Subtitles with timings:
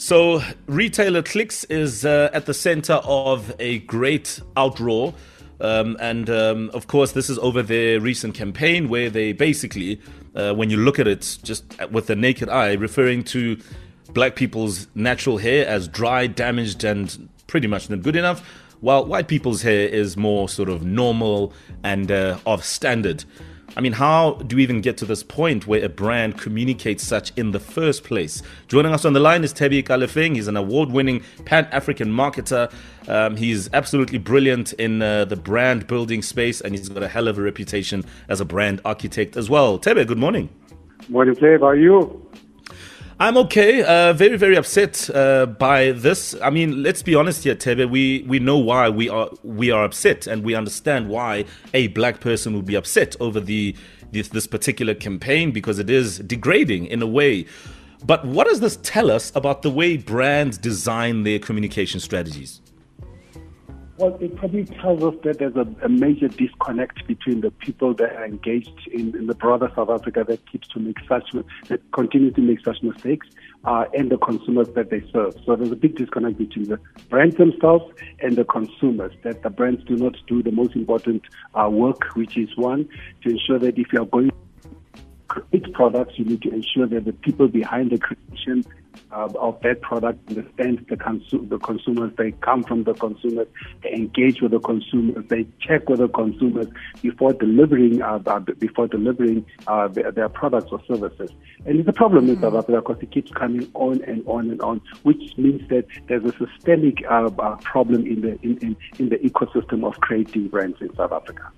[0.00, 5.12] So, retailer Clicks is uh, at the center of a great outroar.
[5.60, 10.00] Um, and um, of course, this is over their recent campaign where they basically,
[10.34, 13.58] uh, when you look at it just with the naked eye, referring to
[14.14, 18.40] black people's natural hair as dry, damaged, and pretty much not good enough,
[18.80, 21.52] while white people's hair is more sort of normal
[21.84, 23.26] and uh, of standard.
[23.76, 27.32] I mean, how do we even get to this point where a brand communicates such
[27.36, 28.42] in the first place?
[28.66, 30.34] Joining us on the line is Thebe Ikalafeng.
[30.34, 32.72] He's an award winning Pan African marketer.
[33.08, 37.28] Um, he's absolutely brilliant in uh, the brand building space, and he's got a hell
[37.28, 39.78] of a reputation as a brand architect as well.
[39.78, 40.48] Thebe, good morning.
[41.08, 41.60] Morning, Thebe.
[41.60, 42.29] How are you?
[43.20, 43.82] I'm okay.
[43.82, 46.34] Uh, very, very upset uh, by this.
[46.40, 47.84] I mean, let's be honest here, Thebe.
[47.84, 51.44] We we know why we are we are upset, and we understand why
[51.74, 53.76] a black person would be upset over the
[54.10, 57.44] this, this particular campaign because it is degrading in a way.
[58.06, 62.62] But what does this tell us about the way brands design their communication strategies?
[64.00, 68.16] Well, it probably tells us that there's a, a major disconnect between the people that
[68.16, 71.24] are engaged in, in, the broader South Africa that keeps to make such
[71.68, 73.26] that continue to make such mistakes,
[73.66, 75.34] uh, and the consumers that they serve.
[75.44, 79.12] So there's a big disconnect between the brands themselves and the consumers.
[79.22, 82.88] That the brands do not do the most important uh, work, which is one
[83.22, 87.04] to ensure that if you are going to create products, you need to ensure that
[87.04, 88.64] the people behind the creation
[89.12, 93.46] uh, of that product, understand the, consu- the consumers, they come from the consumers,
[93.82, 96.66] they engage with the consumers, they check with the consumers
[97.02, 98.18] before delivering uh,
[98.58, 101.30] before delivering uh, their, their, products or services.
[101.66, 102.34] And the problem mm-hmm.
[102.34, 105.86] is South Africa because it keeps coming on and on and on, which means that
[106.08, 110.48] there's a systemic uh, uh, problem in the in, in, in the ecosystem of creating
[110.48, 111.50] brands in South Africa.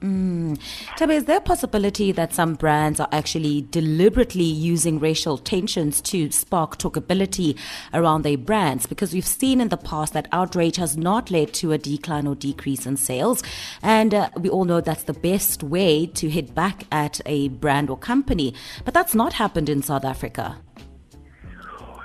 [0.00, 0.58] Mm.
[0.96, 6.30] Thebe, is there a possibility that some brands are actually deliberately using racial tensions to
[6.30, 7.58] spark talkability
[7.92, 8.86] around their brands?
[8.86, 12.36] Because we've seen in the past that outrage has not led to a decline or
[12.36, 13.42] decrease in sales.
[13.82, 17.90] And uh, we all know that's the best way to hit back at a brand
[17.90, 18.54] or company.
[18.84, 20.58] But that's not happened in South Africa.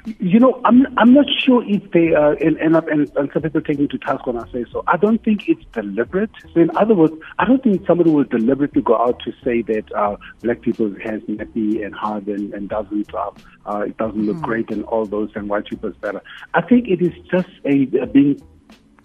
[0.05, 3.61] You know, I'm I'm not sure if they uh, end up and, and some people
[3.61, 4.83] take taking to task when I say so.
[4.87, 6.29] I don't think it's deliberate.
[6.53, 9.85] So in other words, I don't think somebody will deliberately go out to say that
[9.95, 13.31] uh, black people's hair is nappy and hard and, and doesn't uh,
[13.65, 14.41] uh, it doesn't look mm.
[14.41, 16.21] great and all those and white people's better.
[16.53, 18.41] I think it is just a, a being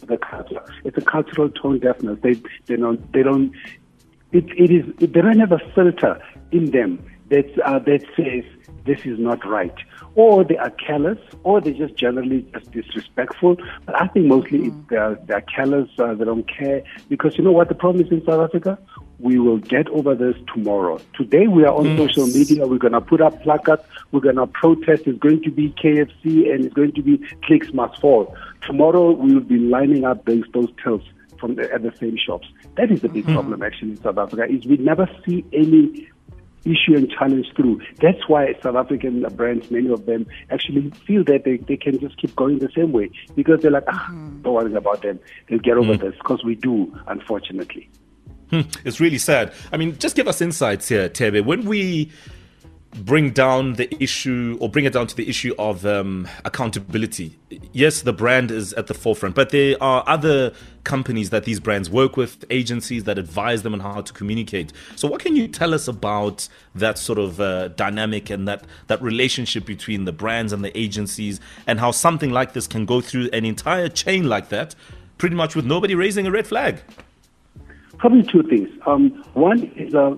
[0.06, 0.64] the culture.
[0.84, 2.18] It's a cultural tone deafness.
[2.22, 2.34] They
[2.66, 3.52] they don't they don't
[4.32, 6.20] it, it is they don't have a filter
[6.50, 8.44] in them that uh, that says
[8.88, 9.74] this is not right.
[10.14, 13.56] Or they are careless, or they're just generally just disrespectful.
[13.86, 14.82] But I think mostly mm-hmm.
[14.90, 16.82] they're, they're careless, uh, they don't care.
[17.08, 18.78] Because you know what the problem is in South Africa?
[19.20, 21.00] We will get over this tomorrow.
[21.14, 21.98] Today we are on yes.
[21.98, 22.66] social media.
[22.66, 23.82] We're going to put up placards.
[24.10, 25.02] We're going to protest.
[25.06, 28.34] It's going to be KFC and it's going to be clicks must fall.
[28.62, 31.02] Tomorrow we will be lining up those, those tills
[31.38, 32.48] from the, at the same shops.
[32.76, 33.34] That is the big mm-hmm.
[33.34, 36.08] problem actually in South Africa is we never see any
[36.64, 37.80] issue and challenge through.
[38.00, 42.16] That's why South African brands, many of them, actually feel that they, they can just
[42.20, 44.42] keep going the same way because they're like, ah, mm.
[44.42, 45.18] don't worry about them.
[45.48, 46.00] They'll get over mm.
[46.00, 47.88] this because we do, unfortunately.
[48.50, 48.62] Hmm.
[48.84, 49.52] It's really sad.
[49.72, 51.44] I mean, just give us insights here, Thebe.
[51.44, 52.10] When we
[52.94, 57.38] bring down the issue or bring it down to the issue of um, accountability.
[57.72, 60.52] Yes, the brand is at the forefront, but there are other
[60.84, 64.72] companies that these brands work with, agencies that advise them on how to communicate.
[64.96, 69.02] So, what can you tell us about that sort of uh, dynamic and that, that
[69.02, 73.28] relationship between the brands and the agencies, and how something like this can go through
[73.32, 74.74] an entire chain like that,
[75.18, 76.80] pretty much with nobody raising a red flag?
[77.98, 78.68] Probably two things.
[78.86, 80.10] Um, one is uh,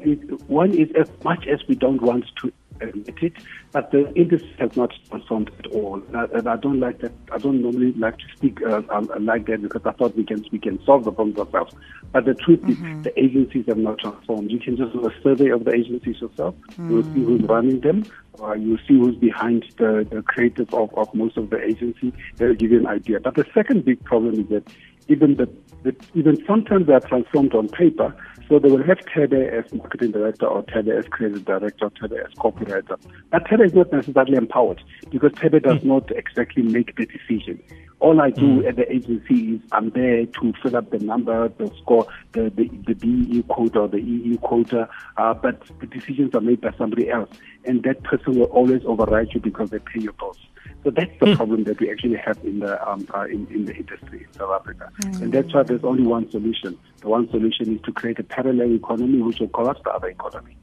[0.46, 2.52] one is as much as we don't want to
[2.82, 3.32] admit it,
[3.72, 6.02] but the industry has not transformed at all.
[6.12, 7.12] And I, don't like that.
[7.32, 10.44] I don't normally like to speak uh, um, like that because I thought we can
[10.52, 11.74] we can solve the problems ourselves.
[12.12, 12.98] But the truth mm-hmm.
[12.98, 14.50] is, the agencies have not transformed.
[14.50, 16.54] You can just do a survey of the agencies yourself.
[16.72, 16.90] Mm-hmm.
[16.90, 18.04] You'll see who's running them.
[18.42, 22.12] Uh, you'll see who's behind the, the creators of, of most of the agencies.
[22.36, 23.20] They'll give you an idea.
[23.20, 24.64] But the second big problem is that
[25.10, 25.48] even the,
[25.82, 28.14] the even sometimes they are transformed on paper.
[28.48, 32.18] So they will have Thebe as marketing director or Thebe as creative director or Thebe
[32.18, 32.98] as copywriter.
[33.30, 35.84] But Thebe is not necessarily empowered because Thebe does mm.
[35.84, 37.62] not exactly make the decision.
[38.00, 38.68] All I do mm.
[38.68, 42.68] at the agency is I'm there to fill up the number, the score, the, the,
[42.86, 47.08] the BE quota or the EU quota, uh, but the decisions are made by somebody
[47.10, 47.30] else.
[47.66, 50.38] And that person will always override you because they pay your bills.
[50.82, 51.36] So that's the mm.
[51.36, 54.50] problem that we actually have in the um, uh, in, in, the industry in South
[54.50, 55.22] Africa, mm.
[55.22, 56.78] and that's why there's only one solution.
[57.00, 60.56] The one solution is to create a parallel economy which will collapse the other economy.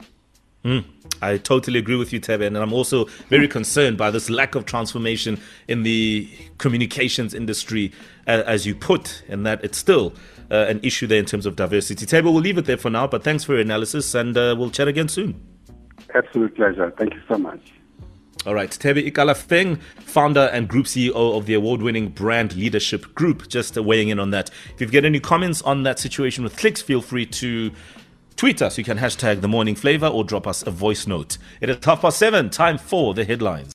[0.66, 0.84] Mm,
[1.22, 4.66] I totally agree with you, Thebe, and I'm also very concerned by this lack of
[4.66, 6.28] transformation in the
[6.58, 7.92] communications industry,
[8.28, 10.14] uh, as you put, and that it's still
[10.50, 12.06] uh, an issue there in terms of diversity.
[12.06, 14.72] Thebe, we'll leave it there for now, but thanks for your analysis, and uh, we'll
[14.72, 15.40] chat again soon.
[16.16, 16.92] Absolute pleasure.
[16.98, 17.62] Thank you so much.
[18.47, 23.75] All right, Thebe Ikalafeng, founder and group CEO of the award-winning Brand Leadership Group, just
[23.75, 24.49] weighing in on that.
[24.73, 27.71] If you've got any comments on that situation with Clicks, feel free to
[28.38, 28.77] tweet us.
[28.77, 31.38] You can hashtag the morning flavor or drop us a voice note.
[31.59, 33.73] It is half past seven, time for the headlines.